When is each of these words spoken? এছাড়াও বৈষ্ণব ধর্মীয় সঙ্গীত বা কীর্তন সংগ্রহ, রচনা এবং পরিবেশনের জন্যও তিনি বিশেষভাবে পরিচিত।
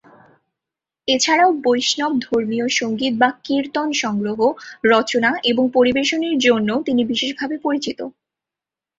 এছাড়াও 1.07 1.51
বৈষ্ণব 1.63 2.13
ধর্মীয় 2.21 2.67
সঙ্গীত 2.79 3.13
বা 3.17 3.29
কীর্তন 3.43 3.87
সংগ্রহ, 3.93 4.39
রচনা 4.85 5.31
এবং 5.43 5.63
পরিবেশনের 5.73 6.35
জন্যও 6.39 6.79
তিনি 6.83 7.01
বিশেষভাবে 7.05 7.55
পরিচিত। 7.57 7.99